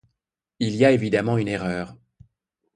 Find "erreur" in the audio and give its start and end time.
1.47-1.95